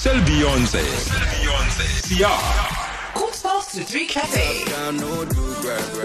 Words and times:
Sel 0.00 0.20
Beyonce. 0.26 0.78
Sel 0.98 1.18
Beyonce. 1.40 1.84
Siyah. 2.04 2.77
to 3.72 3.82
3 3.84 4.06
Cafe. 4.06 4.64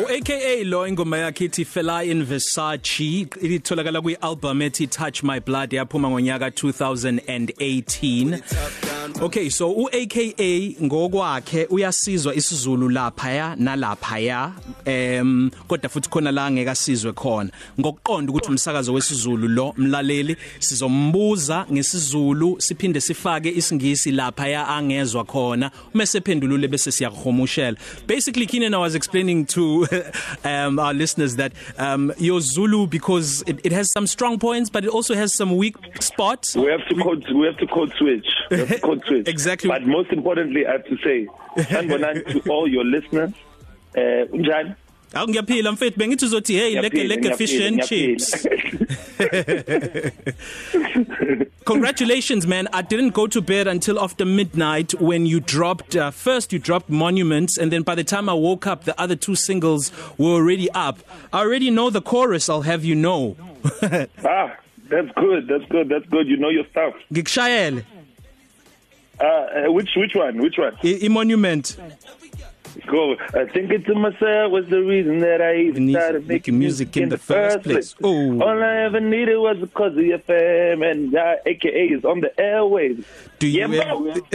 UAKA 0.03 0.63
lo 0.65 0.87
ingoma 0.87 1.17
yakhe 1.17 1.45
ithi 1.45 1.65
Fela 1.65 2.03
in 2.05 2.25
Versace 2.25 3.27
itholakala 3.41 4.01
kwialbum 4.01 4.61
ethi 4.63 4.87
Touch 4.89 5.23
My 5.23 5.39
Blood 5.39 5.71
yaphuma 5.73 6.09
ngonyaka 6.09 6.45
2018. 6.49 8.39
Okay 9.21 9.49
so 9.49 9.71
uAKA 9.73 10.75
ngokwakhe 10.83 11.65
uyasizwa 11.69 12.35
isiZulu 12.35 12.89
lapha 12.89 13.31
ya 13.31 13.55
nalapha 13.55 14.19
ya 14.19 14.51
em 14.85 15.49
kodwa 15.67 15.89
futhi 15.89 16.09
khona 16.09 16.31
la 16.31 16.51
ngeke 16.51 16.69
asizwe 16.69 17.13
khona 17.13 17.49
ngokuqonda 17.79 18.29
ukuthi 18.31 18.47
umsakazo 18.47 18.93
wesiZulu 18.93 19.47
lo 19.47 19.73
mlaleli 19.77 20.37
sizombuza 20.59 21.65
ngesiZulu 21.73 22.55
siphinde 22.61 23.01
sifake 23.01 23.51
isingisi 23.57 24.11
lapha 24.11 24.47
ya 24.47 24.67
angezwe 24.67 25.23
khona 25.23 25.71
uma 25.93 26.05
sephendulule 26.05 26.67
bese 26.67 26.91
siyakuhomusha 26.91 27.52
Michelle. 27.55 27.75
Basically 28.07 28.45
Keenan 28.47 28.73
I 28.73 28.79
was 28.79 28.95
explaining 28.95 29.45
to 29.57 29.85
um 30.43 30.79
our 30.79 30.91
listeners 30.93 31.35
that 31.35 31.53
um 31.77 32.11
your 32.17 32.41
Zulu 32.41 32.87
because 32.87 33.43
it, 33.45 33.59
it 33.63 33.71
has 33.71 33.91
some 33.91 34.07
strong 34.07 34.39
points 34.39 34.69
but 34.71 34.83
it 34.85 34.89
also 34.89 35.13
has 35.13 35.35
some 35.35 35.55
weak 35.55 35.75
spots. 36.01 36.55
We 36.55 36.65
have 36.67 36.83
to 36.87 36.95
code 36.95 37.25
we 37.31 37.45
have 37.45 37.57
to 37.57 37.67
code 37.67 37.93
switch. 37.93 38.25
We 38.49 38.57
have 38.57 38.69
to 38.69 38.79
code 38.79 39.03
switch. 39.05 39.27
exactly. 39.27 39.67
But 39.69 39.85
most 39.85 40.11
importantly 40.11 40.65
I 40.65 40.71
have 40.73 40.85
to 40.85 40.97
say 41.03 41.27
sanibonani 41.57 42.41
to 42.43 42.49
all 42.51 42.67
your 42.67 42.85
listeners. 42.85 43.33
Uh 43.95 44.01
unjani? 44.35 44.75
Awu 45.13 45.27
ngiyaphila 45.29 45.71
mfethu 45.71 45.99
bengithi 45.99 46.25
uzothi 46.25 46.53
hey 46.53 46.75
leke 46.75 47.03
leke 47.07 47.35
fish 47.37 47.59
and 47.61 47.83
chips. 47.85 48.47
Congratulations 51.65 52.47
man. 52.47 52.67
I 52.73 52.81
didn't 52.81 53.11
go 53.11 53.27
to 53.27 53.39
bed 53.41 53.67
until 53.67 53.99
after 53.99 54.25
midnight 54.25 54.99
when 54.99 55.25
you 55.27 55.39
dropped 55.39 55.95
uh, 55.95 56.09
first 56.11 56.51
you 56.51 56.57
dropped 56.59 56.89
Monuments 56.89 57.57
and 57.59 57.71
then 57.71 57.83
by 57.83 57.93
the 57.95 58.03
time 58.03 58.27
I 58.27 58.33
woke 58.33 58.65
up 58.65 58.85
the 58.85 58.99
other 58.99 59.15
two 59.15 59.35
singles 59.35 59.91
were 60.17 60.33
already 60.33 60.67
up. 60.71 60.97
I 61.31 61.41
already 61.41 61.69
know 61.69 61.91
the 61.91 62.01
chorus 62.01 62.49
I'll 62.49 62.63
have 62.63 62.83
you 62.83 62.95
know. 62.95 63.35
ah, 64.25 64.57
that's 64.89 65.11
good. 65.15 65.47
That's 65.47 65.65
good. 65.69 65.89
That's 65.89 66.05
good. 66.07 66.27
You 66.27 66.37
know 66.37 66.49
your 66.49 66.65
stuff. 66.71 66.95
Ngikushayele. 67.11 67.83
Uh, 69.21 69.25
uh 69.25 69.71
which 69.71 69.91
which 69.95 70.15
one? 70.15 70.39
Which 70.41 70.57
one? 70.57 70.75
I, 70.83 70.99
I 71.03 71.07
Monument. 71.07 71.77
Right. 71.79 71.93
Go. 72.87 73.13
I 73.13 73.13
uh, 73.41 73.45
think 73.53 73.71
it's 73.71 73.87
myself 73.87 74.51
was 74.51 74.67
the 74.69 74.81
reason 74.81 75.19
that 75.19 75.41
I 75.41 75.57
even 75.57 75.85
Music- 75.85 76.01
started 76.01 76.27
making 76.27 76.57
music 76.59 76.97
in 76.97 77.09
the 77.09 77.17
first 77.17 77.61
place. 77.63 77.95
Oh. 78.03 78.41
All 78.41 78.61
I 78.63 78.83
ever 78.83 78.99
needed 78.99 79.37
was 79.37 79.57
because 79.59 79.95
of 79.97 80.03
your 80.03 80.19
fame 80.19 80.81
and 80.83 81.15
uh, 81.15 81.35
AKA 81.45 81.87
is 81.87 82.03
on 82.05 82.21
the 82.21 82.31
airwaves. 82.37 83.05
Do 83.39 83.47
you 83.47 83.67
Yeah, 83.71 83.93
bro. 83.93 84.07
ever 84.09 84.19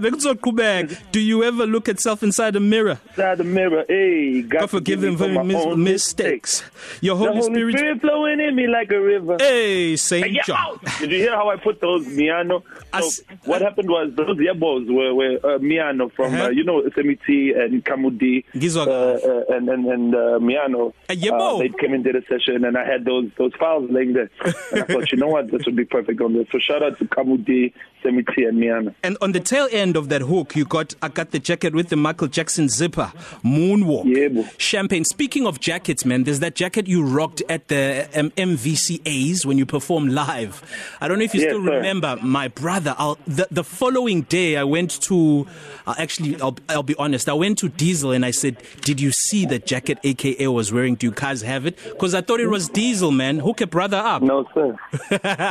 Bekuzoqhubeka. 0.00 1.10
Do 1.12 1.20
you 1.20 1.42
ever 1.42 1.66
look 1.66 1.88
at 1.88 2.00
self 2.00 2.22
inside 2.22 2.52
the 2.52 2.60
mirror? 2.60 3.00
Inside 3.10 3.38
the 3.38 3.44
mirror, 3.44 3.84
hey, 3.88 4.42
God, 4.42 4.60
God 4.62 4.70
forgive 4.70 5.00
them 5.00 5.16
for 5.16 5.28
my 5.28 5.42
mis- 5.42 5.56
own 5.56 5.82
mistakes. 5.82 6.62
Your 7.00 7.16
The 7.16 7.24
Holy 7.32 7.42
Spirit, 7.42 7.76
Spirit 7.76 8.00
flowing 8.00 8.40
in 8.40 8.54
me 8.54 8.66
like 8.68 8.90
a 8.92 9.00
river. 9.00 9.36
hey 9.40 9.96
Saint 9.96 10.30
Yeah. 10.32 10.42
John. 10.44 10.78
Did 11.00 11.10
you 11.12 11.18
hear 11.18 11.34
how 11.34 11.50
I 11.50 11.56
put 11.56 11.80
those 11.80 12.06
Miano? 12.06 12.62
So 12.62 12.64
As- 12.92 13.22
what 13.44 13.60
happened 13.62 13.88
was 13.88 14.12
those 14.14 14.36
yebos 14.36 14.88
were, 14.90 15.14
were 15.14 15.34
uh, 15.42 15.58
Miano 15.58 16.12
from 16.12 16.34
uh-huh. 16.34 16.44
uh, 16.44 16.48
you 16.50 16.62
know 16.64 16.82
Semiti 16.82 17.55
and 17.56 17.84
Kamudi 17.84 18.44
uh, 18.54 18.80
uh, 18.82 19.44
and 19.56 19.68
and 19.68 19.86
and 19.86 20.14
uh, 20.14 20.18
Miano 20.38 20.92
uh, 21.08 21.36
uh 21.36 21.58
they 21.58 21.68
came 21.70 21.94
and 21.94 22.04
did 22.04 22.14
a 22.14 22.22
session 22.26 22.64
and 22.64 22.76
I 22.76 22.84
had 22.84 23.04
those 23.04 23.30
those 23.38 23.54
files 23.54 23.88
laying 23.90 24.12
there 24.12 24.30
and 24.72 24.82
I 24.82 24.82
thought 24.82 25.10
you 25.10 25.18
know 25.18 25.28
what 25.28 25.50
this 25.50 25.64
would 25.66 25.76
be 25.76 25.84
perfect 25.84 26.20
on 26.20 26.34
this 26.34 26.46
so 26.52 26.58
shout 26.58 26.82
out 26.82 26.98
to 26.98 27.04
Kamudi 27.06 27.72
Semiti 28.04 28.46
and 28.48 28.58
Miano 28.60 28.94
and 29.02 29.16
on 29.22 29.32
the 29.32 29.40
tail 29.40 29.68
end 29.72 29.96
of 29.96 30.08
that 30.10 30.22
hook 30.22 30.54
you 30.54 30.64
got 30.64 30.94
I 31.02 31.08
got 31.08 31.30
the 31.30 31.38
jacket 31.38 31.74
with 31.74 31.88
the 31.88 31.96
Michael 31.96 32.28
Jackson 32.28 32.68
zipper 32.68 33.12
moonwalk 33.42 34.04
Yebo. 34.04 34.48
champagne 34.60 35.04
speaking 35.04 35.46
of 35.46 35.60
jackets 35.60 36.04
man 36.04 36.24
there's 36.24 36.40
that 36.40 36.54
jacket 36.54 36.86
you 36.86 37.02
rocked 37.02 37.42
at 37.48 37.68
the 37.68 38.08
um, 38.14 38.30
MVCAs 38.32 39.46
when 39.46 39.56
you 39.58 39.64
performed 39.66 40.12
live 40.12 40.62
I 41.00 41.08
don't 41.08 41.18
know 41.18 41.24
if 41.24 41.34
you 41.34 41.40
yes, 41.40 41.50
still 41.50 41.64
sir. 41.64 41.76
remember 41.76 42.18
my 42.22 42.48
brother 42.48 42.94
I'll, 42.98 43.18
the 43.26 43.46
the 43.50 43.64
following 43.64 44.22
day 44.22 44.56
I 44.56 44.64
went 44.64 45.00
to 45.02 45.46
uh, 45.86 45.94
actually 45.98 46.38
I'll, 46.40 46.56
I'll 46.68 46.82
be 46.82 46.94
honest 46.98 47.28
I 47.28 47.32
went 47.32 47.45
went 47.46 47.58
to 47.58 47.68
Diesel 47.68 48.10
and 48.10 48.24
I 48.26 48.32
said, 48.32 48.56
"Did 48.80 48.98
you 49.00 49.12
see 49.12 49.46
the 49.46 49.60
jacket 49.60 49.98
AKA 50.02 50.48
was 50.48 50.68
wearing? 50.74 50.94
Do 50.96 51.06
you 51.08 51.12
guys 51.12 51.42
have 51.52 51.64
it?" 51.68 51.74
Cuz 52.00 52.10
I 52.20 52.22
thought 52.26 52.40
it 52.46 52.50
was 52.56 52.64
Diesel, 52.80 53.12
man. 53.22 53.34
Hook 53.46 53.60
a 53.66 53.68
brother 53.76 54.00
up. 54.12 54.20
No, 54.32 54.38
sir. 54.54 54.68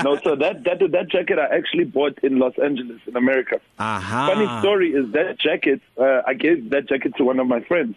no, 0.07 0.13
sir. 0.23 0.33
That 0.45 0.55
that 0.67 0.77
that 0.97 1.07
jacket 1.15 1.37
I 1.45 1.47
actually 1.59 1.85
bought 1.97 2.15
in 2.27 2.33
Los 2.43 2.55
Angeles 2.67 2.99
in 3.09 3.15
America. 3.23 3.55
Aha. 3.93 4.21
Funny 4.31 4.47
story 4.61 4.89
is 5.01 5.05
that 5.17 5.31
jacket 5.47 5.79
uh, 6.05 6.19
I 6.31 6.33
gave 6.43 6.57
that 6.73 6.83
jacket 6.91 7.11
to 7.19 7.23
one 7.33 7.39
of 7.43 7.47
my 7.57 7.61
friends. 7.71 7.95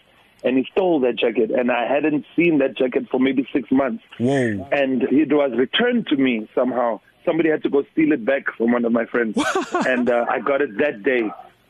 and 0.48 0.53
he 0.60 0.65
stole 0.72 0.97
that 1.04 1.15
jacket 1.20 1.48
and 1.59 1.66
I 1.76 1.80
hadn't 1.92 2.25
seen 2.34 2.53
that 2.62 2.72
jacket 2.80 3.04
for 3.12 3.19
maybe 3.26 3.42
6 3.54 3.72
months. 3.80 4.03
Whoa. 4.26 4.69
And 4.80 4.98
it 5.22 5.32
was 5.41 5.50
returned 5.65 6.03
to 6.12 6.16
me 6.26 6.34
somehow. 6.59 6.91
Somebody 7.28 7.48
had 7.54 7.62
to 7.66 7.70
go 7.76 7.80
steal 7.94 8.10
it 8.19 8.22
back 8.32 8.53
from 8.59 8.69
one 8.76 8.84
of 8.91 8.94
my 8.98 9.04
friends 9.12 9.42
and 9.92 10.15
uh, 10.19 10.34
I 10.36 10.38
got 10.50 10.60
it 10.66 10.72
that 10.84 10.97
day. 11.12 11.22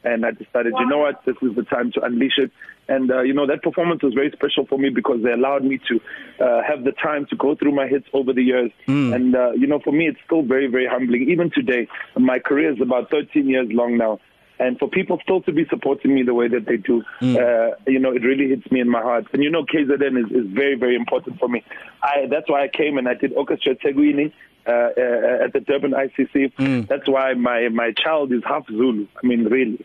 and 0.04 0.24
I 0.24 0.30
decided, 0.30 0.72
you 0.78 0.86
know 0.86 0.98
what, 0.98 1.24
this 1.24 1.36
is 1.42 1.54
the 1.54 1.64
time 1.64 1.90
to 1.92 2.00
unleash 2.02 2.38
it. 2.38 2.50
And 2.88 3.10
uh, 3.10 3.20
you 3.22 3.34
know 3.34 3.46
that 3.46 3.62
performance 3.62 4.02
was 4.02 4.14
very 4.14 4.30
special 4.30 4.64
for 4.66 4.78
me 4.78 4.88
because 4.90 5.22
they 5.22 5.30
allowed 5.32 5.62
me 5.64 5.78
to 5.88 6.00
uh, 6.44 6.62
have 6.66 6.84
the 6.84 6.92
time 6.92 7.26
to 7.30 7.36
go 7.36 7.54
through 7.54 7.72
my 7.72 7.86
hits 7.88 8.06
over 8.14 8.32
the 8.32 8.42
years. 8.42 8.70
Mm. 8.86 9.14
And 9.14 9.36
uh, 9.36 9.50
you 9.52 9.66
know, 9.66 9.78
for 9.80 9.92
me, 9.92 10.06
it's 10.08 10.18
still 10.24 10.40
very, 10.42 10.68
very 10.68 10.86
humbling. 10.90 11.28
Even 11.28 11.50
today, 11.50 11.86
my 12.16 12.38
career 12.38 12.72
is 12.72 12.80
about 12.80 13.10
13 13.10 13.46
years 13.48 13.68
long 13.72 13.98
now. 13.98 14.20
And 14.60 14.76
for 14.78 14.88
people 14.88 15.20
still 15.22 15.40
to 15.42 15.52
be 15.52 15.64
supporting 15.70 16.12
me 16.12 16.24
the 16.24 16.34
way 16.34 16.48
that 16.48 16.66
they 16.66 16.76
do, 16.78 17.04
mm. 17.20 17.36
uh, 17.36 17.76
you 17.86 17.98
know, 18.00 18.10
it 18.10 18.24
really 18.24 18.48
hits 18.48 18.68
me 18.72 18.80
in 18.80 18.88
my 18.88 19.00
heart. 19.02 19.26
And 19.34 19.42
you 19.44 19.50
know, 19.50 19.64
KZN 19.64 20.18
is, 20.24 20.32
is 20.32 20.50
very, 20.50 20.74
very 20.74 20.96
important 20.96 21.38
for 21.38 21.48
me. 21.48 21.62
I, 22.02 22.26
that's 22.30 22.48
why 22.48 22.64
I 22.64 22.68
came 22.68 22.96
and 22.98 23.06
I 23.08 23.14
did 23.14 23.32
Orchestra 23.34 23.76
Seguini 23.76 24.32
uh, 24.68 24.72
uh, 24.96 25.44
at 25.44 25.52
the 25.52 25.60
Durban 25.66 25.92
ICC. 25.92 26.52
Mm. 26.54 26.88
That's 26.88 27.08
why 27.08 27.32
my 27.34 27.68
my 27.68 27.92
child 27.92 28.32
is 28.32 28.42
half 28.44 28.66
Zulu. 28.68 29.06
I 29.22 29.26
mean, 29.26 29.44
really. 29.44 29.84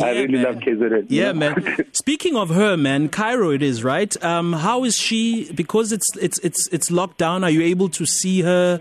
Yeah, 0.00 0.06
I 0.06 0.10
really 0.10 0.28
man. 0.42 0.42
love 0.42 0.56
KZN. 0.56 1.06
Yeah, 1.08 1.24
yeah. 1.26 1.32
man. 1.32 1.86
Speaking 1.92 2.34
of 2.34 2.48
her, 2.48 2.76
man, 2.76 3.08
Cairo 3.08 3.50
it 3.50 3.62
is, 3.62 3.84
right? 3.84 4.10
Um 4.24 4.52
how 4.52 4.82
is 4.84 4.96
she 4.96 5.52
because 5.52 5.92
it's 5.92 6.06
it's 6.16 6.38
it's 6.40 6.68
it's 6.72 6.90
locked 6.90 7.18
down, 7.18 7.44
are 7.44 7.50
you 7.50 7.62
able 7.62 7.88
to 7.90 8.04
see 8.04 8.40
her 8.42 8.80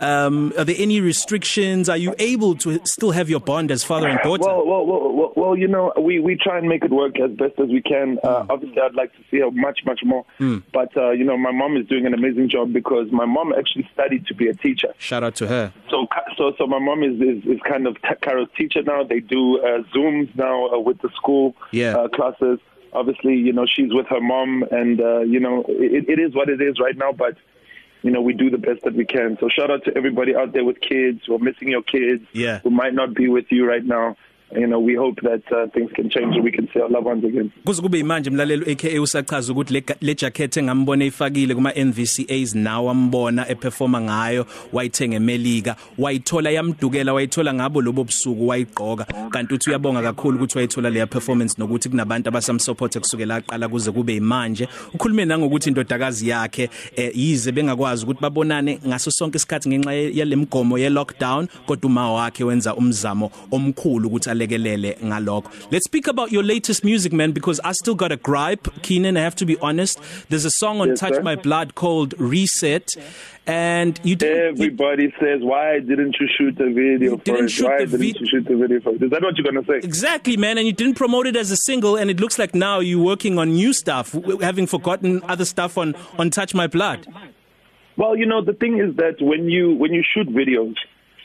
Um, 0.00 0.52
are 0.56 0.64
there 0.64 0.76
any 0.78 1.00
restrictions? 1.00 1.88
Are 1.90 1.96
you 1.96 2.14
able 2.18 2.54
to 2.56 2.80
still 2.84 3.10
have 3.10 3.28
your 3.28 3.40
bond 3.40 3.70
as 3.70 3.84
father 3.84 4.08
and 4.08 4.18
daughter? 4.22 4.42
Well, 4.46 4.66
well, 4.66 4.86
well, 4.86 5.12
well, 5.12 5.32
well 5.36 5.58
you 5.58 5.68
know, 5.68 5.92
we, 6.00 6.18
we 6.20 6.36
try 6.36 6.58
and 6.58 6.68
make 6.68 6.82
it 6.82 6.90
work 6.90 7.20
as 7.20 7.30
best 7.32 7.58
as 7.60 7.68
we 7.68 7.82
can. 7.82 8.18
Uh, 8.24 8.44
mm. 8.44 8.50
Obviously, 8.50 8.80
I'd 8.80 8.94
like 8.94 9.12
to 9.12 9.18
see 9.30 9.38
her 9.40 9.50
much, 9.50 9.80
much 9.84 10.00
more. 10.02 10.24
Mm. 10.38 10.62
But, 10.72 10.96
uh, 10.96 11.10
you 11.10 11.24
know, 11.24 11.36
my 11.36 11.52
mom 11.52 11.76
is 11.76 11.86
doing 11.86 12.06
an 12.06 12.14
amazing 12.14 12.48
job 12.48 12.72
because 12.72 13.08
my 13.12 13.26
mom 13.26 13.52
actually 13.52 13.88
studied 13.92 14.26
to 14.28 14.34
be 14.34 14.48
a 14.48 14.54
teacher. 14.54 14.88
Shout 14.96 15.22
out 15.22 15.34
to 15.36 15.46
her. 15.48 15.72
So, 15.90 16.06
so, 16.36 16.54
so 16.56 16.66
my 16.66 16.78
mom 16.78 17.02
is, 17.02 17.20
is, 17.20 17.44
is 17.44 17.60
kind 17.68 17.86
of 17.86 17.98
Caro's 18.22 18.48
teacher 18.56 18.82
now. 18.82 19.04
They 19.04 19.20
do 19.20 19.60
uh, 19.60 19.82
Zooms 19.94 20.34
now 20.34 20.68
uh, 20.70 20.78
with 20.78 21.00
the 21.02 21.10
school 21.10 21.54
yeah. 21.72 21.94
uh, 21.94 22.08
classes. 22.08 22.58
Obviously, 22.94 23.34
you 23.34 23.52
know, 23.52 23.66
she's 23.66 23.92
with 23.92 24.06
her 24.08 24.20
mom, 24.20 24.64
and, 24.72 25.00
uh, 25.00 25.20
you 25.20 25.38
know, 25.38 25.64
it, 25.68 26.08
it 26.08 26.18
is 26.18 26.34
what 26.34 26.48
it 26.48 26.60
is 26.62 26.80
right 26.80 26.96
now. 26.96 27.12
But, 27.12 27.36
you 28.02 28.10
know, 28.10 28.20
we 28.20 28.32
do 28.32 28.50
the 28.50 28.58
best 28.58 28.82
that 28.84 28.94
we 28.94 29.04
can. 29.04 29.36
So 29.40 29.48
shout 29.48 29.70
out 29.70 29.84
to 29.84 29.92
everybody 29.96 30.34
out 30.34 30.52
there 30.52 30.64
with 30.64 30.80
kids 30.80 31.22
who 31.26 31.34
are 31.34 31.38
missing 31.38 31.68
your 31.68 31.82
kids, 31.82 32.24
yeah. 32.32 32.58
who 32.60 32.70
might 32.70 32.94
not 32.94 33.14
be 33.14 33.28
with 33.28 33.46
you 33.50 33.66
right 33.66 33.84
now. 33.84 34.16
you 34.52 34.66
know 34.66 34.80
we 34.80 34.94
hope 34.94 35.16
that 35.22 35.42
uh, 35.52 35.66
things 35.68 35.90
can 35.92 36.10
change 36.10 36.34
and 36.34 36.44
we 36.44 36.50
can 36.50 36.68
see 36.72 36.80
our 36.80 36.88
loved 36.88 37.06
ones 37.06 37.24
again 37.24 37.50
kuze 37.64 37.82
kube 37.82 38.02
manje 38.02 38.30
mlalelo 38.30 38.66
aka 38.72 39.00
usachaza 39.02 39.52
ukuthi 39.52 39.84
le 40.00 40.14
jacket 40.14 40.56
engambona 40.56 41.04
efakile 41.04 41.54
kuma 41.54 41.72
NVCAs 41.74 42.54
nawo 42.54 42.90
ambona 42.90 43.48
eperforma 43.48 44.00
ngayo 44.00 44.46
wayithenga 44.72 45.16
eMelika 45.16 45.76
wayithola 45.98 46.50
yamdukela 46.50 47.12
wayithola 47.14 47.54
ngabo 47.54 47.82
lobo 47.82 48.04
busuku 48.04 48.48
wayigqoka 48.48 49.04
kanti 49.30 49.54
uthi 49.54 49.70
uyabonga 49.70 50.02
kakhulu 50.02 50.36
ukuthi 50.36 50.58
wayithola 50.58 50.90
le 50.90 51.06
performance 51.06 51.54
nokuthi 51.58 51.88
kunabantu 51.88 52.28
abasamsupport 52.28 52.98
kusukela 52.98 53.36
aqala 53.36 53.68
kuze 53.68 53.90
kube 53.92 54.20
manje 54.20 54.68
ukhulume 54.94 55.24
nangokuthi 55.24 55.68
indodakazi 55.68 56.28
yakhe 56.28 56.70
eh, 56.96 57.10
yize 57.14 57.52
bengakwazi 57.52 58.04
ukuthi 58.04 58.20
babonane 58.22 58.78
ngaso 58.88 59.10
sonke 59.10 59.36
isikhathi 59.38 59.68
ngenxa 59.68 59.94
yalemgomo 59.94 60.78
ye 60.78 60.90
lockdown 60.90 61.46
kodwa 61.66 61.90
uma 61.90 62.12
wakhe 62.12 62.44
wenza 62.44 62.74
umzamo 62.76 63.30
omkhulu 63.50 64.08
ukuthi 64.08 64.39
balekelele 64.40 64.98
ngalokho 65.00 65.50
let's 65.72 65.84
speak 65.84 66.06
about 66.06 66.32
your 66.32 66.42
latest 66.42 66.84
music 66.84 67.12
man 67.12 67.32
because 67.32 67.60
I 67.64 67.72
still 67.72 67.94
got 67.94 68.12
a 68.12 68.16
gripe 68.16 68.68
Keenan 68.82 69.16
I 69.16 69.20
have 69.20 69.36
to 69.36 69.46
be 69.46 69.56
honest 69.58 69.98
there's 70.30 70.44
a 70.44 70.50
song 70.50 70.80
on 70.80 70.88
yes, 70.88 71.00
Touch 71.00 71.14
sir? 71.14 71.22
My 71.22 71.36
Blood 71.36 71.74
called 71.74 72.14
Reset 72.18 72.90
and 73.46 74.00
you 74.02 74.16
didn't, 74.16 74.54
everybody 74.56 75.04
you, 75.04 75.12
says 75.18 75.40
why 75.42 75.78
didn't 75.80 76.16
you 76.20 76.28
shoot 76.38 76.56
the 76.56 76.72
video 76.72 77.16
for 77.16 77.24
didn't 77.24 77.48
shoot 77.48 77.64
why 77.66 77.84
the 77.84 77.86
didn't 77.86 78.00
vi- 78.00 78.16
you 78.18 78.26
shoot 78.26 78.44
the 78.46 78.56
video 78.56 78.80
for 78.80 78.90
it? 78.94 79.02
is 79.02 79.10
that 79.10 79.22
what 79.22 79.36
you're 79.36 79.50
going 79.50 79.64
to 79.64 79.70
say 79.70 79.78
exactly 79.86 80.36
man 80.36 80.58
and 80.58 80.66
you 80.66 80.72
didn't 80.72 80.94
promote 80.94 81.26
it 81.26 81.36
as 81.36 81.50
a 81.50 81.56
single 81.56 81.96
and 81.96 82.10
it 82.10 82.20
looks 82.20 82.38
like 82.38 82.54
now 82.54 82.80
you're 82.80 83.02
working 83.04 83.38
on 83.38 83.50
new 83.50 83.72
stuff 83.72 84.12
having 84.40 84.66
forgotten 84.66 85.22
other 85.24 85.44
stuff 85.44 85.76
on 85.78 85.94
on 86.18 86.30
touch 86.30 86.54
my 86.54 86.66
blood 86.66 87.06
well 87.96 88.16
you 88.16 88.26
know 88.26 88.42
the 88.44 88.52
thing 88.52 88.78
is 88.78 88.94
that 88.96 89.16
when 89.20 89.48
you 89.48 89.74
when 89.74 89.92
you 89.92 90.02
shoot 90.14 90.28
videos 90.28 90.74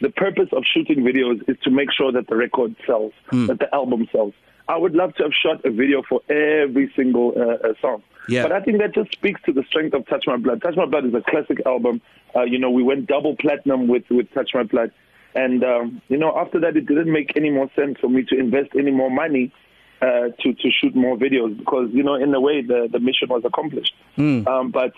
The 0.02 0.10
purpose 0.10 0.50
of 0.52 0.64
shooting 0.72 1.00
videos 1.04 1.48
is 1.48 1.58
to 1.64 1.72
make 1.72 1.90
sure 1.92 2.12
that 2.12 2.28
the 2.28 2.36
record 2.36 2.76
sells, 2.86 3.14
mm. 3.32 3.48
that 3.48 3.60
the 3.60 3.74
album 3.74 4.08
sells. 4.12 4.34
I 4.68 4.78
would 4.78 4.94
love 4.96 5.14
to 5.16 5.24
have 5.24 5.32
shot 5.34 5.64
a 5.64 5.70
video 5.70 6.02
for 6.10 6.22
every 6.30 6.92
single 6.96 7.34
uh, 7.38 7.68
uh, 7.70 7.74
song. 7.82 8.04
Yeah. 8.28 8.44
But 8.44 8.52
I 8.52 8.62
think 8.62 8.80
that 8.80 8.94
just 8.96 9.12
speaks 9.12 9.40
to 9.44 9.54
the 9.54 9.64
strength 9.64 9.94
of 9.94 10.06
Touch 10.08 10.26
My 10.28 10.38
Blood. 10.38 10.62
Touch 10.64 10.76
My 10.76 10.86
Blood 10.86 11.06
is 11.06 11.14
a 11.14 11.22
classic 11.30 11.62
album. 11.66 12.02
Uh, 12.36 12.42
you 12.44 12.58
know, 12.58 12.72
we 12.72 12.82
went 12.82 13.06
double 13.08 13.36
platinum 13.36 13.88
with, 13.88 14.04
with 14.10 14.32
Touch 14.34 14.50
My 14.54 14.64
Blood. 14.64 14.92
And, 15.36 15.64
um, 15.64 16.02
you 16.08 16.18
know, 16.18 16.36
after 16.38 16.60
that, 16.62 16.76
it 16.76 16.88
didn't 16.88 17.12
make 17.12 17.38
any 17.38 17.52
more 17.52 17.70
sense 17.76 18.00
for 18.00 18.10
me 18.10 18.24
to 18.24 18.38
invest 18.40 18.70
any 18.78 18.92
more 18.92 19.12
money 19.12 19.54
uh, 20.02 20.30
to, 20.42 20.54
to 20.54 20.72
shoot 20.72 20.96
more 20.96 21.16
videos 21.16 21.56
because, 21.58 21.90
you 21.94 22.04
know, 22.04 22.16
in 22.16 22.34
a 22.34 22.42
way, 22.42 22.62
the, 22.62 22.90
the 22.92 23.00
mission 23.00 23.30
was 23.30 23.44
accomplished. 23.46 23.94
Mm. 24.18 24.48
Um, 24.48 24.72
but 24.72 24.94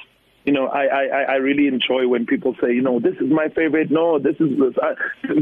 you 0.48 0.54
know, 0.54 0.68
I 0.68 0.86
I 0.86 1.04
I 1.04 1.36
really 1.36 1.68
enjoy 1.68 2.08
when 2.08 2.26
people 2.26 2.56
say, 2.64 2.74
you 2.74 2.82
know, 2.82 3.00
this 3.02 3.16
is 3.16 3.30
my 3.30 3.50
favorite. 3.50 3.92
No, 3.92 4.18
this 4.18 4.38
is 4.40 4.58
this. 4.58 4.74
I, 4.82 4.94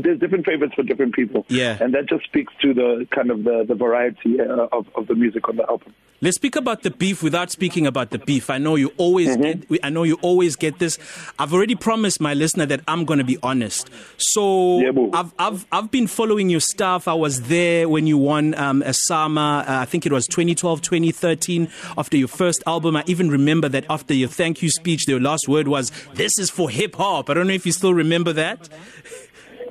there's 0.01 0.19
different 0.19 0.47
favorites 0.47 0.73
for 0.73 0.81
different 0.81 1.13
people. 1.13 1.45
Yeah, 1.47 1.77
and 1.79 1.93
that 1.93 2.09
just 2.09 2.23
speaks 2.23 2.51
to 2.63 2.73
the 2.73 3.07
kind 3.11 3.29
of 3.29 3.43
the 3.43 3.63
the 3.67 3.75
variety 3.75 4.41
uh, 4.41 4.65
of 4.71 4.87
of 4.95 5.05
the 5.07 5.13
music 5.13 5.47
on 5.47 5.57
the 5.57 5.63
album. 5.69 5.93
Let's 6.21 6.37
speak 6.37 6.55
about 6.55 6.81
the 6.81 6.89
beef 6.89 7.21
without 7.21 7.51
speaking 7.51 7.85
about 7.85 8.09
the 8.09 8.17
beef. 8.17 8.49
I 8.49 8.57
know 8.57 8.75
you 8.75 8.91
always 8.97 9.37
mm-hmm. 9.37 9.61
get, 9.69 9.79
I 9.85 9.89
know 9.91 10.01
you 10.03 10.17
always 10.23 10.55
get 10.55 10.79
this. 10.79 10.97
I've 11.37 11.53
already 11.53 11.75
promised 11.75 12.19
my 12.19 12.33
listener 12.33 12.65
that 12.65 12.81
I'm 12.87 13.05
going 13.05 13.19
to 13.19 13.25
be 13.25 13.37
honest. 13.43 13.91
So 14.17 14.79
yeah, 14.79 14.91
I've 15.13 15.33
I've 15.37 15.67
I've 15.71 15.91
been 15.91 16.07
following 16.07 16.49
your 16.49 16.61
stuff. 16.61 17.07
I 17.07 17.13
was 17.13 17.43
there 17.43 17.87
when 17.87 18.07
you 18.07 18.17
won 18.17 18.55
um 18.55 18.81
Asama, 18.81 19.61
uh, 19.67 19.79
I 19.81 19.85
think 19.85 20.07
it 20.07 20.11
was 20.11 20.25
2012, 20.25 20.81
2013 20.81 21.67
after 21.95 22.17
your 22.17 22.27
first 22.29 22.63
album. 22.65 22.95
I 22.95 23.03
even 23.05 23.29
remember 23.29 23.69
that 23.69 23.85
after 23.87 24.15
your 24.15 24.29
thank 24.29 24.63
you 24.63 24.71
speech 24.71 24.94
speech, 24.97 25.05
their 25.05 25.19
last 25.19 25.47
word 25.47 25.67
was, 25.67 25.91
This 26.13 26.37
is 26.39 26.49
for 26.49 26.69
hip 26.69 26.95
hop. 26.95 27.29
I 27.29 27.33
don't 27.33 27.47
know 27.47 27.53
if 27.53 27.65
you 27.65 27.71
still 27.71 27.93
remember 27.93 28.33
that. 28.33 28.69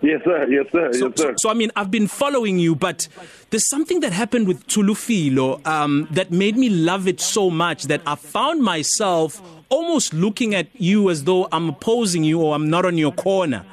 Yes, 0.02 0.20
sir. 0.24 0.46
Yes, 0.48 0.66
sir. 0.70 0.92
So, 0.92 1.06
yes, 1.08 1.12
sir. 1.16 1.16
So, 1.30 1.34
so, 1.38 1.50
I 1.50 1.54
mean, 1.54 1.70
I've 1.76 1.90
been 1.90 2.08
following 2.08 2.58
you, 2.58 2.74
but 2.74 3.08
there's 3.50 3.68
something 3.68 4.00
that 4.00 4.12
happened 4.12 4.46
with 4.48 4.66
Tulufilo 4.66 5.66
um, 5.66 6.08
that 6.10 6.30
made 6.30 6.58
me 6.58 6.68
love 6.68 7.08
it 7.08 7.20
so 7.20 7.48
much 7.48 7.84
that 7.84 8.02
I 8.06 8.14
found 8.14 8.60
myself 8.62 9.40
almost 9.70 10.12
looking 10.12 10.54
at 10.54 10.68
you 10.74 11.08
as 11.08 11.24
though 11.24 11.48
I'm 11.50 11.70
opposing 11.70 12.22
you 12.22 12.42
or 12.42 12.54
I'm 12.54 12.68
not 12.68 12.84
on 12.84 12.98
your 12.98 13.12
corner. 13.12 13.64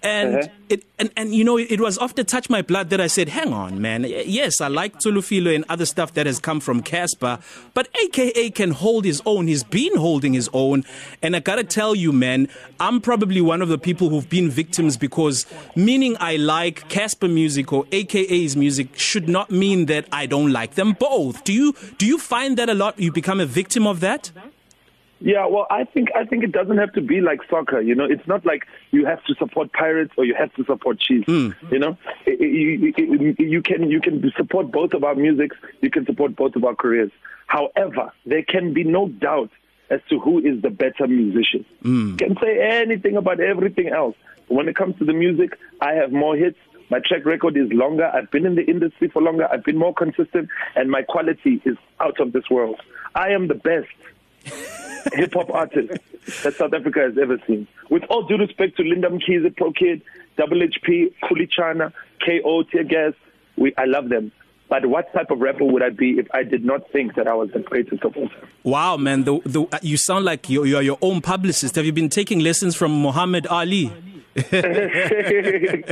And 0.00 0.36
uh-huh. 0.36 0.48
it 0.68 0.84
and 1.00 1.10
and 1.16 1.34
you 1.34 1.42
know 1.42 1.56
it 1.56 1.80
was 1.80 1.98
after 1.98 2.22
touch 2.22 2.48
my 2.48 2.62
blood 2.62 2.90
that 2.90 3.00
I 3.00 3.08
said, 3.08 3.28
"Hang 3.30 3.52
on, 3.52 3.80
man. 3.82 4.04
Yes, 4.08 4.60
I 4.60 4.68
like 4.68 5.00
Tulufilo 5.00 5.52
and 5.52 5.64
other 5.68 5.86
stuff 5.86 6.14
that 6.14 6.24
has 6.26 6.38
come 6.38 6.60
from 6.60 6.82
Casper, 6.82 7.40
but 7.74 7.88
AKA 8.04 8.50
can 8.50 8.70
hold 8.70 9.04
his 9.04 9.20
own. 9.26 9.48
He's 9.48 9.64
been 9.64 9.96
holding 9.96 10.34
his 10.34 10.48
own. 10.52 10.84
And 11.20 11.34
I 11.34 11.40
got 11.40 11.56
to 11.56 11.64
tell 11.64 11.96
you, 11.96 12.12
man, 12.12 12.48
I'm 12.78 13.00
probably 13.00 13.40
one 13.40 13.60
of 13.60 13.68
the 13.68 13.78
people 13.78 14.08
who've 14.08 14.28
been 14.30 14.50
victims 14.50 14.96
because 14.96 15.46
meaning 15.74 16.16
I 16.20 16.36
like 16.36 16.88
Casper 16.88 17.26
music 17.26 17.72
or 17.72 17.84
AKA's 17.90 18.54
music 18.54 18.96
should 18.96 19.28
not 19.28 19.50
mean 19.50 19.86
that 19.86 20.06
I 20.12 20.26
don't 20.26 20.52
like 20.52 20.76
them 20.76 20.92
both. 20.92 21.42
Do 21.42 21.52
you 21.52 21.74
do 21.96 22.06
you 22.06 22.18
find 22.18 22.56
that 22.58 22.68
a 22.68 22.74
lot 22.74 23.00
you 23.00 23.10
become 23.10 23.40
a 23.40 23.46
victim 23.46 23.84
of 23.84 23.98
that? 24.00 24.30
Yeah, 25.20 25.46
well, 25.46 25.66
I 25.68 25.82
think 25.84 26.08
I 26.14 26.24
think 26.24 26.44
it 26.44 26.52
doesn't 26.52 26.78
have 26.78 26.92
to 26.92 27.00
be 27.00 27.20
like 27.20 27.40
soccer. 27.50 27.80
You 27.80 27.94
know, 27.96 28.04
it's 28.04 28.26
not 28.28 28.46
like 28.46 28.62
you 28.92 29.04
have 29.04 29.22
to 29.24 29.34
support 29.34 29.72
Pirates 29.72 30.12
or 30.16 30.24
you 30.24 30.34
have 30.38 30.52
to 30.54 30.64
support 30.64 31.00
Chiefs. 31.00 31.26
Mm. 31.26 31.56
You 31.72 31.78
know, 31.80 31.98
it, 32.24 32.38
it, 32.40 32.94
it, 32.98 33.42
you 33.42 33.60
can 33.62 33.90
you 33.90 34.00
can 34.00 34.32
support 34.36 34.70
both 34.70 34.92
of 34.94 35.02
our 35.02 35.16
musics. 35.16 35.56
You 35.80 35.90
can 35.90 36.06
support 36.06 36.36
both 36.36 36.54
of 36.54 36.64
our 36.64 36.74
careers. 36.76 37.10
However, 37.48 38.12
there 38.26 38.44
can 38.44 38.72
be 38.72 38.84
no 38.84 39.08
doubt 39.08 39.50
as 39.90 40.00
to 40.08 40.20
who 40.20 40.38
is 40.38 40.62
the 40.62 40.70
better 40.70 41.08
musician. 41.08 41.64
Mm. 41.82 42.20
You 42.20 42.26
can 42.26 42.36
say 42.40 42.58
anything 42.80 43.16
about 43.16 43.40
everything 43.40 43.88
else. 43.88 44.14
When 44.46 44.68
it 44.68 44.76
comes 44.76 44.96
to 44.98 45.04
the 45.04 45.12
music, 45.14 45.58
I 45.80 45.94
have 45.94 46.12
more 46.12 46.36
hits. 46.36 46.58
My 46.90 47.00
track 47.04 47.26
record 47.26 47.56
is 47.56 47.70
longer. 47.72 48.06
I've 48.14 48.30
been 48.30 48.46
in 48.46 48.54
the 48.54 48.64
industry 48.64 49.08
for 49.08 49.20
longer. 49.20 49.48
I've 49.50 49.64
been 49.64 49.76
more 49.78 49.92
consistent, 49.92 50.48
and 50.76 50.90
my 50.90 51.02
quality 51.02 51.60
is 51.64 51.76
out 52.00 52.20
of 52.20 52.32
this 52.32 52.48
world. 52.48 52.80
I 53.16 53.30
am 53.30 53.48
the 53.48 53.54
best. 53.54 54.84
hip 55.14 55.34
hop 55.34 55.50
artist 55.50 55.88
that 56.42 56.54
South 56.56 56.72
Africa 56.74 57.00
has 57.00 57.18
ever 57.18 57.38
seen. 57.46 57.66
With 57.90 58.04
all 58.04 58.22
due 58.26 58.36
respect 58.36 58.76
to 58.78 58.82
Linda 58.82 59.08
Mkhize, 59.08 59.56
Pro 59.56 59.72
Kid, 59.72 60.02
Double 60.36 60.58
HP, 60.58 61.12
Kulichana, 61.24 61.92
KO, 62.24 62.62
Tear 62.64 62.84
Gas, 62.84 63.12
we 63.56 63.74
I 63.76 63.84
love 63.86 64.08
them. 64.08 64.32
But 64.68 64.84
what 64.86 65.10
type 65.14 65.30
of 65.30 65.38
rapper 65.40 65.64
would 65.64 65.82
I 65.82 65.88
be 65.88 66.18
if 66.18 66.26
I 66.34 66.42
did 66.42 66.62
not 66.62 66.90
think 66.92 67.14
that 67.14 67.26
I 67.26 67.32
was 67.32 67.50
the 67.52 67.60
greatest 67.60 68.02
of 68.04 68.14
all 68.16 68.28
time? 68.28 68.48
Wow, 68.64 68.98
man, 68.98 69.24
the, 69.24 69.40
the, 69.46 69.62
uh, 69.62 69.78
you 69.80 69.96
sound 69.96 70.26
like 70.26 70.50
you, 70.50 70.64
you 70.64 70.76
are 70.76 70.82
your 70.82 70.98
own 71.00 71.22
publicist. 71.22 71.74
Have 71.76 71.86
you 71.86 71.92
been 71.92 72.10
taking 72.10 72.40
lessons 72.40 72.76
from 72.76 72.92
Muhammad 72.92 73.46
Ali? 73.46 73.86
all 74.36 74.52
right, 74.60 75.88